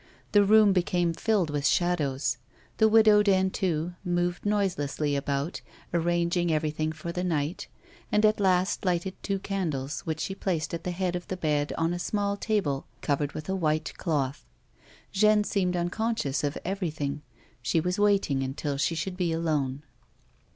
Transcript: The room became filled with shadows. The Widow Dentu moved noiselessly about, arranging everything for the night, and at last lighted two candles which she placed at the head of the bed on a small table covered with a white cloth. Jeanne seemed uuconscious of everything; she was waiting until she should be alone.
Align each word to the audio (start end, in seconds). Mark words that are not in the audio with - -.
The 0.31 0.43
room 0.43 0.73
became 0.73 1.13
filled 1.13 1.51
with 1.51 1.67
shadows. 1.67 2.37
The 2.77 2.89
Widow 2.89 3.21
Dentu 3.21 3.93
moved 4.03 4.47
noiselessly 4.47 5.15
about, 5.15 5.61
arranging 5.93 6.51
everything 6.51 6.91
for 6.91 7.11
the 7.11 7.23
night, 7.23 7.67
and 8.11 8.25
at 8.25 8.39
last 8.39 8.83
lighted 8.83 9.13
two 9.21 9.37
candles 9.37 9.99
which 9.99 10.19
she 10.19 10.33
placed 10.33 10.73
at 10.73 10.85
the 10.85 10.89
head 10.89 11.15
of 11.15 11.27
the 11.27 11.37
bed 11.37 11.71
on 11.77 11.93
a 11.93 11.99
small 11.99 12.35
table 12.35 12.87
covered 13.01 13.33
with 13.33 13.47
a 13.47 13.55
white 13.55 13.95
cloth. 13.97 14.43
Jeanne 15.11 15.43
seemed 15.43 15.75
uuconscious 15.75 16.43
of 16.43 16.57
everything; 16.65 17.21
she 17.61 17.79
was 17.79 17.99
waiting 17.99 18.41
until 18.41 18.77
she 18.77 18.95
should 18.95 19.15
be 19.17 19.31
alone. 19.31 19.83